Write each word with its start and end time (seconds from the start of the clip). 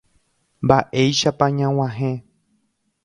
Mba'éicha 0.63 1.29
ñag̃uahẽ. 1.57 2.13